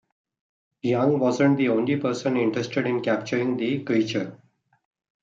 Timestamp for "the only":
1.57-1.95